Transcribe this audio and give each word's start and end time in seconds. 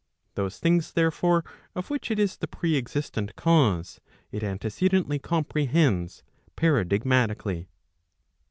Those 0.33 0.57
things, 0.57 0.93
therefore, 0.93 1.45
of 1.75 1.91
which 1.91 2.09
it 2.09 2.17
is 2.17 2.35
the 2.35 2.47
pre 2.47 2.75
existent 2.75 3.35
cause, 3.35 4.01
it 4.31 4.41
antece¬ 4.41 4.89
dently 4.89 5.21
comprehends 5.21 6.23
paradigmatically. 6.57 7.67